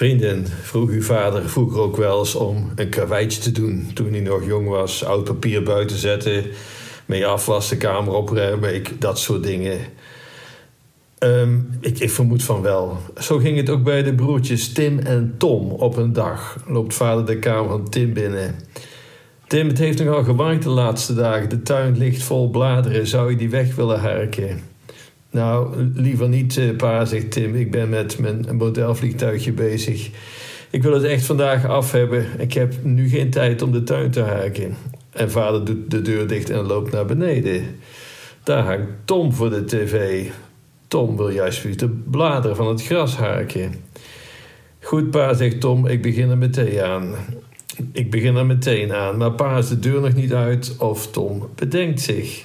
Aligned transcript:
Vrienden, 0.00 0.46
vroeg 0.46 0.90
uw 0.90 1.02
vader 1.02 1.48
vroeger 1.48 1.80
ook 1.80 1.96
wel 1.96 2.18
eens 2.18 2.34
om 2.34 2.70
een 2.74 2.88
karweitje 2.88 3.40
te 3.40 3.52
doen 3.52 3.90
toen 3.94 4.10
hij 4.10 4.20
nog 4.20 4.46
jong 4.46 4.68
was. 4.68 5.04
Oud 5.04 5.24
papier 5.24 5.62
buiten 5.62 5.96
zetten, 5.96 6.44
mee 7.06 7.26
afwassen, 7.26 7.78
kamer 7.78 8.14
opruimen, 8.14 8.74
ik, 8.74 9.00
dat 9.00 9.18
soort 9.18 9.42
dingen. 9.42 9.78
Ehm, 11.18 11.58
ik, 11.80 11.98
ik, 11.98 12.10
vermoed 12.10 12.42
van 12.42 12.62
wel. 12.62 12.98
Zo 13.18 13.38
ging 13.38 13.56
het 13.56 13.70
ook 13.70 13.82
bij 13.82 14.02
de 14.02 14.14
broertjes 14.14 14.72
Tim 14.72 14.98
en 14.98 15.34
Tom 15.38 15.70
op 15.70 15.96
een 15.96 16.12
dag. 16.12 16.56
Loopt 16.66 16.94
vader 16.94 17.26
de 17.26 17.38
kamer 17.38 17.70
van 17.70 17.88
Tim 17.88 18.12
binnen. 18.12 18.54
Tim, 19.46 19.68
het 19.68 19.78
heeft 19.78 20.04
nogal 20.04 20.24
gewaaid 20.24 20.62
de 20.62 20.68
laatste 20.68 21.14
dagen. 21.14 21.48
De 21.48 21.62
tuin 21.62 21.98
ligt 21.98 22.22
vol 22.22 22.50
bladeren. 22.50 23.06
Zou 23.06 23.30
je 23.30 23.36
die 23.36 23.50
weg 23.50 23.74
willen 23.74 24.00
harken? 24.00 24.60
Nou, 25.30 25.82
liever 25.94 26.28
niet, 26.28 26.56
eh, 26.56 26.76
pa, 26.76 27.04
zegt 27.04 27.30
Tim. 27.30 27.54
Ik 27.54 27.70
ben 27.70 27.88
met 27.88 28.18
mijn 28.18 28.56
modelvliegtuigje 28.56 29.52
bezig. 29.52 30.10
Ik 30.70 30.82
wil 30.82 30.92
het 30.92 31.04
echt 31.04 31.24
vandaag 31.24 31.66
af 31.66 31.92
hebben. 31.92 32.26
Ik 32.38 32.52
heb 32.52 32.74
nu 32.82 33.08
geen 33.08 33.30
tijd 33.30 33.62
om 33.62 33.72
de 33.72 33.82
tuin 33.82 34.10
te 34.10 34.20
haken. 34.20 34.76
En 35.10 35.30
vader 35.30 35.64
doet 35.64 35.90
de 35.90 36.02
deur 36.02 36.26
dicht 36.26 36.50
en 36.50 36.60
loopt 36.60 36.92
naar 36.92 37.04
beneden. 37.06 37.64
Daar 38.42 38.64
hangt 38.64 38.90
Tom 39.04 39.32
voor 39.32 39.50
de 39.50 39.64
tv. 39.64 40.26
Tom 40.88 41.16
wil 41.16 41.28
juist 41.28 41.78
de 41.78 41.88
bladeren 41.88 42.56
van 42.56 42.68
het 42.68 42.82
gras 42.82 43.16
haken. 43.16 43.74
Goed, 44.80 45.10
pa, 45.10 45.34
zegt 45.34 45.60
Tom, 45.60 45.86
ik 45.86 46.02
begin 46.02 46.30
er 46.30 46.38
meteen 46.38 46.80
aan. 46.82 47.14
Ik 47.92 48.10
begin 48.10 48.36
er 48.36 48.46
meteen 48.46 48.92
aan, 48.92 49.16
maar 49.16 49.32
pa 49.32 49.58
is 49.58 49.68
de 49.68 49.78
deur 49.78 50.00
nog 50.00 50.14
niet 50.14 50.34
uit 50.34 50.74
of 50.78 51.10
Tom 51.10 51.48
bedenkt 51.54 52.00
zich. 52.00 52.44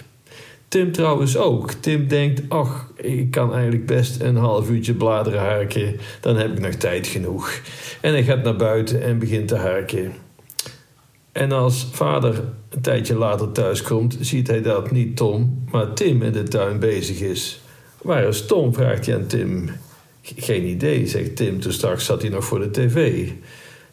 Tim 0.68 0.92
trouwens 0.92 1.38
ook. 1.38 1.72
Tim 1.72 2.08
denkt, 2.08 2.42
ach, 2.48 2.92
ik 2.96 3.32
kan 3.32 3.54
eigenlijk 3.54 3.86
best 3.86 4.22
een 4.22 4.36
half 4.36 4.70
uurtje 4.70 4.94
bladeren 4.94 5.40
harken. 5.40 6.00
Dan 6.22 6.38
heb 6.38 6.52
ik 6.52 6.60
nog 6.60 6.74
tijd 6.74 7.08
genoeg. 7.08 7.62
En 8.02 8.12
hij 8.12 8.24
gaat 8.24 8.44
naar 8.44 8.56
buiten 8.56 9.02
en 9.02 9.20
begint 9.20 9.48
te 9.48 9.56
harken. 9.56 10.14
En 11.32 11.52
als 11.52 11.88
vader 11.92 12.44
een 12.70 12.82
tijdje 12.82 13.16
later 13.16 13.52
thuis 13.52 13.82
komt, 13.82 14.18
ziet 14.20 14.48
hij 14.48 14.62
dat 14.62 14.92
niet 14.92 15.18
Tom, 15.18 15.64
maar 15.72 15.94
Tim 15.94 16.22
in 16.22 16.32
de 16.32 16.44
tuin 16.44 16.80
bezig 16.80 17.20
is. 17.20 17.62
Waar 18.02 18.24
is 18.24 18.46
Tom? 18.46 18.74
vraagt 18.74 19.06
hij 19.06 19.16
aan 19.16 19.26
Tim. 19.26 19.70
Geen 20.22 20.66
idee, 20.66 21.08
zegt 21.08 21.36
Tim. 21.36 21.60
Toen 21.60 21.72
straks 21.72 22.06
zat 22.06 22.22
hij 22.22 22.32
nog 22.32 22.46
voor 22.46 22.60
de 22.60 22.72
tv. 22.72 23.30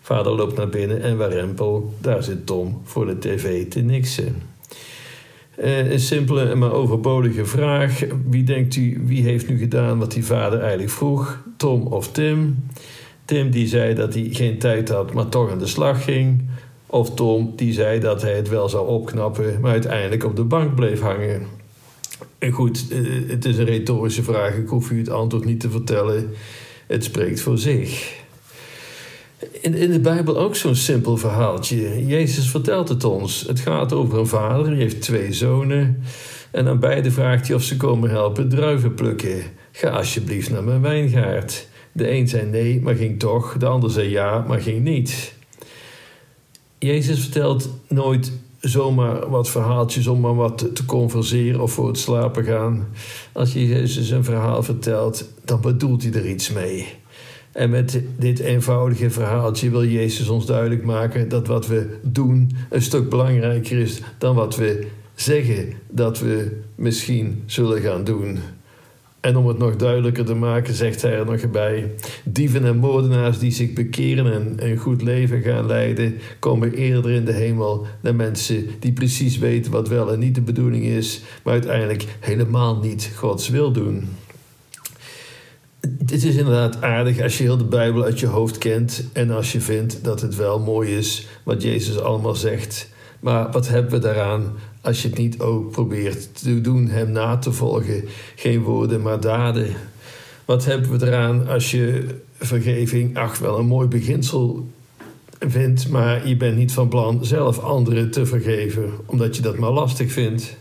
Vader 0.01 0.33
loopt 0.33 0.57
naar 0.57 0.69
binnen 0.69 1.03
en 1.03 1.17
warempel, 1.17 1.95
daar 2.01 2.23
zit 2.23 2.47
Tom 2.47 2.81
voor 2.84 3.07
de 3.07 3.19
tv 3.19 3.69
te 3.69 3.81
niksen. 3.81 4.52
Uh, 5.58 5.91
een 5.91 6.00
simpele 6.00 6.55
maar 6.55 6.72
overbodige 6.72 7.45
vraag. 7.45 8.00
Wie 8.28 8.42
denkt 8.42 8.77
u, 8.77 9.03
wie 9.05 9.22
heeft 9.22 9.48
nu 9.48 9.58
gedaan 9.58 9.98
wat 9.98 10.12
die 10.12 10.25
vader 10.25 10.61
eigenlijk 10.61 10.91
vroeg? 10.91 11.42
Tom 11.56 11.86
of 11.86 12.12
Tim? 12.12 12.64
Tim 13.25 13.50
die 13.50 13.67
zei 13.67 13.95
dat 13.95 14.14
hij 14.14 14.28
geen 14.30 14.58
tijd 14.58 14.89
had, 14.89 15.12
maar 15.12 15.28
toch 15.28 15.50
aan 15.50 15.58
de 15.58 15.67
slag 15.67 16.05
ging. 16.05 16.48
Of 16.86 17.14
Tom 17.14 17.53
die 17.56 17.73
zei 17.73 18.00
dat 18.00 18.23
hij 18.23 18.33
het 18.33 18.48
wel 18.48 18.69
zou 18.69 18.89
opknappen, 18.89 19.61
maar 19.61 19.70
uiteindelijk 19.70 20.25
op 20.25 20.36
de 20.36 20.45
bank 20.45 20.75
bleef 20.75 21.00
hangen. 21.00 21.47
En 22.39 22.50
goed, 22.50 22.86
eh, 22.91 22.98
het 23.27 23.45
is 23.45 23.58
een 23.58 23.64
retorische 23.64 24.23
vraag. 24.23 24.56
Ik 24.56 24.69
hoef 24.69 24.91
u 24.91 24.98
het 24.98 25.08
antwoord 25.08 25.45
niet 25.45 25.61
te 25.61 25.70
vertellen. 25.70 26.30
Het 26.86 27.05
spreekt 27.05 27.41
voor 27.41 27.58
zich. 27.58 28.22
In, 29.51 29.75
in 29.75 29.91
de 29.91 30.01
Bijbel 30.01 30.39
ook 30.39 30.57
zo'n 30.57 30.75
simpel 30.75 31.17
verhaaltje. 31.17 32.07
Jezus 32.07 32.51
vertelt 32.51 32.89
het 32.89 33.05
ons. 33.05 33.45
Het 33.47 33.61
gaat 33.61 33.93
over 33.93 34.19
een 34.19 34.27
vader, 34.27 34.71
die 34.71 34.81
heeft 34.83 35.01
twee 35.01 35.33
zonen. 35.33 36.03
En 36.51 36.69
aan 36.69 36.81
beide 36.81 37.11
vraagt 37.11 37.47
hij 37.47 37.57
of 37.57 37.63
ze 37.63 37.77
komen 37.77 38.11
helpen 38.11 38.48
druiven 38.48 38.95
plukken. 38.95 39.43
Ga 39.73 39.89
alsjeblieft 39.89 40.51
naar 40.51 40.65
mijn 40.65 40.81
wijngaard. 40.81 41.67
De 41.93 42.11
een 42.11 42.29
zei 42.29 42.47
nee, 42.47 42.81
maar 42.81 42.95
ging 42.95 43.19
toch. 43.19 43.57
De 43.59 43.67
ander 43.67 43.91
zei 43.91 44.09
ja, 44.09 44.45
maar 44.48 44.61
ging 44.61 44.85
niet. 44.85 45.35
Jezus 46.79 47.20
vertelt 47.20 47.69
nooit 47.89 48.33
zomaar 48.61 49.29
wat 49.29 49.51
verhaaltjes 49.51 50.07
om 50.07 50.20
maar 50.20 50.35
wat 50.35 50.75
te 50.75 50.85
converseren 50.85 51.61
of 51.61 51.73
voor 51.73 51.86
het 51.86 51.98
slapen 51.98 52.45
gaan. 52.45 52.89
Als 53.33 53.52
Jezus 53.52 54.11
een 54.11 54.25
verhaal 54.25 54.63
vertelt, 54.63 55.25
dan 55.45 55.61
bedoelt 55.61 56.02
hij 56.02 56.13
er 56.13 56.29
iets 56.29 56.51
mee. 56.51 56.86
En 57.52 57.70
met 57.70 58.01
dit 58.18 58.39
eenvoudige 58.39 59.11
verhaaltje 59.11 59.70
wil 59.70 59.85
Jezus 59.85 60.29
ons 60.29 60.46
duidelijk 60.46 60.85
maken 60.85 61.29
dat 61.29 61.46
wat 61.46 61.67
we 61.67 61.98
doen 62.02 62.51
een 62.70 62.83
stuk 62.83 63.08
belangrijker 63.08 63.79
is 63.79 64.01
dan 64.18 64.35
wat 64.35 64.57
we 64.57 64.86
zeggen 65.14 65.73
dat 65.90 66.18
we 66.18 66.61
misschien 66.74 67.42
zullen 67.46 67.80
gaan 67.80 68.05
doen. 68.05 68.39
En 69.20 69.36
om 69.36 69.46
het 69.46 69.58
nog 69.58 69.77
duidelijker 69.77 70.24
te 70.24 70.35
maken, 70.35 70.74
zegt 70.74 71.02
hij 71.02 71.13
er 71.13 71.27
nog 71.27 71.51
bij: 71.51 71.95
Dieven 72.24 72.64
en 72.64 72.77
moordenaars 72.77 73.39
die 73.39 73.51
zich 73.51 73.73
bekeren 73.73 74.33
en 74.33 74.70
een 74.70 74.77
goed 74.77 75.02
leven 75.02 75.42
gaan 75.42 75.67
leiden, 75.67 76.14
komen 76.39 76.73
eerder 76.73 77.11
in 77.11 77.24
de 77.24 77.33
hemel 77.33 77.86
dan 78.01 78.17
mensen 78.17 78.67
die 78.79 78.92
precies 78.92 79.39
weten 79.39 79.73
wat 79.73 79.89
wel 79.89 80.13
en 80.13 80.19
niet 80.19 80.34
de 80.34 80.40
bedoeling 80.40 80.84
is, 80.84 81.23
maar 81.42 81.52
uiteindelijk 81.52 82.05
helemaal 82.20 82.77
niet 82.77 83.13
Gods 83.17 83.48
wil 83.48 83.73
doen. 83.73 84.08
Het 85.83 86.25
is 86.25 86.35
inderdaad 86.37 86.83
aardig 86.83 87.20
als 87.20 87.39
je 87.39 87.43
heel 87.43 87.57
de 87.57 87.65
Bijbel 87.65 88.05
uit 88.05 88.20
je 88.20 88.27
hoofd 88.27 88.59
kent 88.59 89.05
en 89.13 89.31
als 89.31 89.53
je 89.53 89.61
vindt 89.61 90.05
dat 90.05 90.20
het 90.20 90.37
wel 90.37 90.61
mooi 90.61 90.97
is 90.97 91.27
wat 91.43 91.63
Jezus 91.63 91.98
allemaal 91.98 92.35
zegt. 92.35 92.89
Maar 93.20 93.51
wat 93.51 93.69
hebben 93.69 93.91
we 93.91 93.98
daaraan 93.98 94.53
als 94.81 95.03
je 95.03 95.09
het 95.09 95.19
niet 95.19 95.41
ook 95.41 95.70
probeert 95.70 96.43
te 96.43 96.61
doen, 96.61 96.89
hem 96.89 97.11
na 97.11 97.39
te 97.39 97.53
volgen? 97.53 98.05
Geen 98.37 98.63
woorden, 98.63 99.03
maar 99.03 99.20
daden. 99.20 99.75
Wat 100.45 100.65
hebben 100.65 100.98
we 100.98 101.07
eraan 101.07 101.48
als 101.48 101.70
je 101.70 102.07
vergeving, 102.39 103.17
ach 103.17 103.39
wel 103.39 103.59
een 103.59 103.67
mooi 103.67 103.89
beginsel 103.89 104.69
vindt, 105.39 105.89
maar 105.89 106.29
je 106.29 106.37
bent 106.37 106.57
niet 106.57 106.73
van 106.73 106.89
plan 106.89 107.25
zelf 107.25 107.59
anderen 107.59 108.11
te 108.11 108.27
vergeven, 108.27 108.91
omdat 109.07 109.37
je 109.37 109.43
dat 109.43 109.59
maar 109.59 109.70
lastig 109.70 110.13
vindt? 110.13 110.57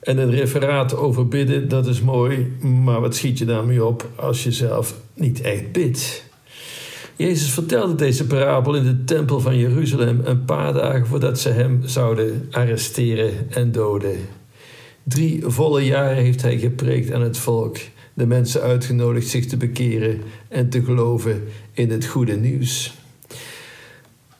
En 0.00 0.18
een 0.18 0.30
referaat 0.30 0.96
over 0.96 1.28
bidden, 1.28 1.68
dat 1.68 1.86
is 1.86 2.00
mooi, 2.00 2.52
maar 2.60 3.00
wat 3.00 3.16
schiet 3.16 3.38
je 3.38 3.44
daarmee 3.44 3.84
op 3.84 4.08
als 4.16 4.44
je 4.44 4.52
zelf 4.52 4.94
niet 5.14 5.40
echt 5.40 5.72
bidt? 5.72 6.26
Jezus 7.16 7.50
vertelde 7.50 7.94
deze 7.94 8.26
parabel 8.26 8.74
in 8.74 8.84
de 8.84 9.04
tempel 9.04 9.40
van 9.40 9.56
Jeruzalem 9.56 10.20
een 10.24 10.44
paar 10.44 10.72
dagen 10.72 11.06
voordat 11.06 11.40
ze 11.40 11.48
hem 11.48 11.80
zouden 11.84 12.48
arresteren 12.50 13.32
en 13.50 13.72
doden. 13.72 14.16
Drie 15.02 15.42
volle 15.46 15.84
jaren 15.84 16.22
heeft 16.22 16.42
hij 16.42 16.58
gepreekt 16.58 17.12
aan 17.12 17.22
het 17.22 17.38
volk, 17.38 17.76
de 18.14 18.26
mensen 18.26 18.60
uitgenodigd 18.60 19.28
zich 19.28 19.46
te 19.46 19.56
bekeren 19.56 20.20
en 20.48 20.68
te 20.68 20.82
geloven 20.82 21.42
in 21.72 21.90
het 21.90 22.06
goede 22.06 22.36
nieuws. 22.36 22.94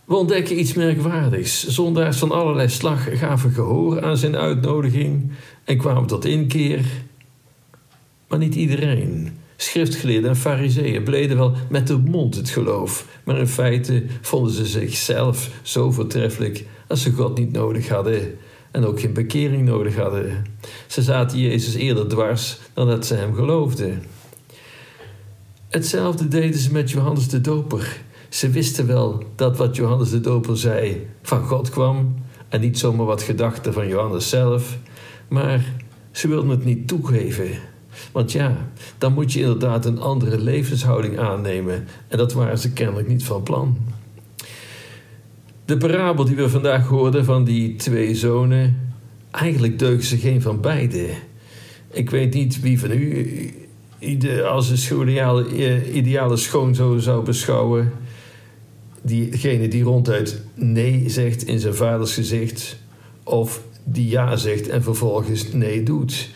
We 0.09 0.17
ontdekken 0.17 0.59
iets 0.59 0.75
merkwaardigs. 0.75 1.67
Zondaars 1.67 2.19
van 2.19 2.31
allerlei 2.31 2.69
slag 2.69 3.19
gaven 3.19 3.51
gehoor 3.51 4.03
aan 4.03 4.17
zijn 4.17 4.37
uitnodiging 4.37 5.31
en 5.65 5.79
kwamen 5.79 6.07
tot 6.07 6.25
inkeer. 6.25 6.85
Maar 8.29 8.39
niet 8.39 8.55
iedereen. 8.55 9.39
Schriftgeleerden 9.57 10.31
en 10.31 10.37
fariseeën 10.37 11.03
bleden 11.03 11.37
wel 11.37 11.55
met 11.71 11.87
de 11.87 11.97
mond 11.97 12.35
het 12.35 12.49
geloof, 12.49 13.07
maar 13.25 13.39
in 13.39 13.47
feite 13.47 14.05
vonden 14.21 14.53
ze 14.53 14.67
zichzelf 14.67 15.51
zo 15.63 15.91
voortreffelijk 15.91 16.65
als 16.87 17.03
ze 17.03 17.13
God 17.13 17.39
niet 17.39 17.53
nodig 17.53 17.89
hadden 17.89 18.39
en 18.71 18.85
ook 18.85 19.01
geen 19.01 19.13
bekering 19.13 19.65
nodig 19.65 19.97
hadden. 19.97 20.45
Ze 20.87 21.03
zaten 21.03 21.39
Jezus 21.39 21.75
eerder 21.75 22.09
dwars 22.09 22.59
dan 22.73 22.87
dat 22.87 23.07
ze 23.07 23.15
hem 23.15 23.35
geloofden. 23.35 24.03
Hetzelfde 25.69 26.29
deden 26.29 26.61
ze 26.61 26.73
met 26.73 26.91
Johannes 26.91 27.29
de 27.29 27.41
Doper. 27.41 28.07
Ze 28.29 28.51
wisten 28.51 28.87
wel 28.87 29.23
dat 29.35 29.57
wat 29.57 29.77
Johannes 29.77 30.11
de 30.11 30.21
Doper 30.21 30.59
zei 30.59 31.07
van 31.23 31.45
God 31.45 31.71
kwam 31.71 32.15
en 32.49 32.61
niet 32.61 32.79
zomaar 32.79 33.07
wat 33.07 33.23
gedachten 33.23 33.73
van 33.73 33.89
Johannes 33.89 34.29
zelf, 34.29 34.79
maar 35.29 35.65
ze 36.11 36.29
wilden 36.29 36.51
het 36.51 36.65
niet 36.65 36.89
toegeven. 36.89 37.49
Want 38.13 38.33
ja, 38.33 38.57
dan 38.99 39.13
moet 39.13 39.33
je 39.33 39.41
inderdaad 39.41 39.87
een 39.87 40.01
andere 40.01 40.41
levenshouding 40.41 41.19
aannemen 41.19 41.87
en 42.09 42.19
dat 42.19 42.33
waren 42.33 42.59
ze 42.59 42.73
kennelijk 42.73 43.09
niet 43.09 43.25
van 43.25 43.43
plan. 43.43 43.77
De 45.65 45.77
parabel 45.77 46.25
die 46.25 46.37
we 46.37 46.49
vandaag 46.49 46.87
hoorden 46.87 47.25
van 47.25 47.45
die 47.45 47.77
twee 47.77 48.15
zonen, 48.15 48.93
eigenlijk 49.31 49.79
deugen 49.79 50.05
ze 50.05 50.19
geen 50.19 50.43
van 50.43 50.61
beide. 50.61 51.09
Ik 51.91 52.11
weet 52.11 52.35
niet 52.35 52.61
wie 52.61 52.81
van 52.81 52.91
u 52.91 53.53
als 54.47 54.91
een 54.91 55.01
ideale, 55.09 55.93
ideale 55.93 56.37
schoonzoon 56.37 57.01
zou 57.01 57.25
beschouwen 57.25 57.93
diegene 59.03 59.69
die 59.69 59.83
ronduit 59.83 60.43
nee 60.55 61.09
zegt 61.09 61.47
in 61.47 61.59
zijn 61.59 61.75
vaders 61.75 62.15
gezicht, 62.15 62.77
of 63.23 63.63
die 63.85 64.09
ja 64.09 64.37
zegt 64.37 64.69
en 64.69 64.83
vervolgens 64.83 65.53
nee 65.53 65.83
doet. 65.83 66.29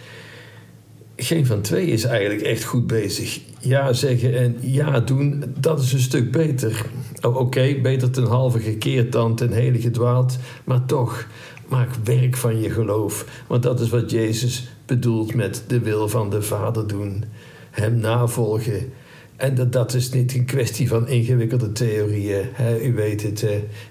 Geen 1.16 1.46
van 1.46 1.60
twee 1.60 1.86
is 1.86 2.04
eigenlijk 2.04 2.42
echt 2.42 2.64
goed 2.64 2.86
bezig. 2.86 3.40
Ja 3.60 3.92
zeggen 3.92 4.38
en 4.38 4.56
ja 4.60 5.00
doen, 5.00 5.44
dat 5.58 5.80
is 5.80 5.92
een 5.92 6.00
stuk 6.00 6.30
beter. 6.30 6.86
Oh, 7.20 7.36
oké, 7.36 7.74
beter 7.82 8.10
ten 8.10 8.26
halve 8.26 8.58
gekeerd 8.58 9.12
dan 9.12 9.34
ten 9.34 9.52
hele 9.52 9.80
gedwaald, 9.80 10.38
maar 10.64 10.84
toch, 10.84 11.26
maak 11.68 11.88
werk 12.04 12.36
van 12.36 12.60
je 12.60 12.70
geloof. 12.70 13.44
Want 13.46 13.62
dat 13.62 13.80
is 13.80 13.88
wat 13.88 14.10
Jezus 14.10 14.68
bedoelt 14.86 15.34
met 15.34 15.64
de 15.66 15.80
wil 15.80 16.08
van 16.08 16.30
de 16.30 16.42
Vader 16.42 16.86
doen. 16.86 17.24
Hem 17.70 17.96
navolgen 17.96 18.92
En 19.42 19.54
dat, 19.54 19.72
dat 19.72 19.94
is 19.94 20.10
niet 20.10 20.34
een 20.34 20.44
kwestie 20.44 20.88
van 20.88 21.08
ingewikkelde 21.08 21.72
theorieën. 21.72 22.44
Hè? 22.52 22.80
U 22.80 22.94
weet 22.94 23.22
het, 23.22 23.46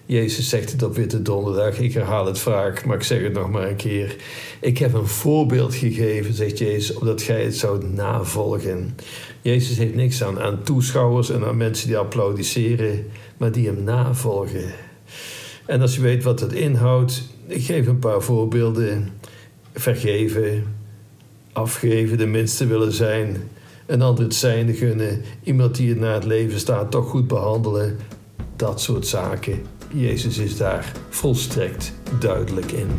Jezus 0.05 0.49
zegt 0.49 0.71
het 0.71 0.83
op 0.83 0.95
Witte 0.95 1.21
Donderdag. 1.21 1.79
Ik 1.79 1.93
herhaal 1.93 2.25
het 2.25 2.39
vaak, 2.39 2.85
maar 2.85 2.95
ik 2.95 3.03
zeg 3.03 3.21
het 3.21 3.33
nog 3.33 3.49
maar 3.49 3.67
een 3.67 3.75
keer. 3.75 4.15
Ik 4.59 4.77
heb 4.77 4.93
een 4.93 5.07
voorbeeld 5.07 5.75
gegeven, 5.75 6.33
zegt 6.33 6.57
Jezus, 6.57 6.93
opdat 6.95 7.21
gij 7.21 7.43
het 7.43 7.55
zou 7.55 7.85
navolgen. 7.85 8.95
Jezus 9.41 9.77
heeft 9.77 9.95
niks 9.95 10.23
aan, 10.23 10.39
aan 10.39 10.63
toeschouwers 10.63 11.29
en 11.29 11.45
aan 11.45 11.57
mensen 11.57 11.87
die 11.87 11.97
applaudisseren, 11.97 13.05
maar 13.37 13.51
die 13.51 13.67
hem 13.67 13.83
navolgen. 13.83 14.73
En 15.65 15.81
als 15.81 15.97
u 15.97 16.01
weet 16.01 16.23
wat 16.23 16.39
het 16.39 16.53
inhoudt, 16.53 17.23
ik 17.47 17.63
geef 17.63 17.87
een 17.87 17.99
paar 17.99 18.21
voorbeelden. 18.21 19.09
Vergeven, 19.73 20.63
afgeven, 21.51 22.17
de 22.17 22.25
minste 22.25 22.67
willen 22.67 22.93
zijn, 22.93 23.37
een 23.85 24.01
ander 24.01 24.23
het 24.23 24.35
zijnde 24.35 24.73
gunnen, 24.73 25.21
iemand 25.43 25.75
die 25.75 25.89
het 25.89 25.99
na 25.99 26.13
het 26.13 26.25
leven 26.25 26.59
staat 26.59 26.91
toch 26.91 27.09
goed 27.09 27.27
behandelen. 27.27 27.97
Dat 28.55 28.81
soort 28.81 29.07
zaken. 29.07 29.61
Jezus 29.93 30.37
is 30.37 30.57
daar 30.57 30.91
volstrekt 31.09 31.93
duidelijk 32.19 32.71
in. 32.71 32.89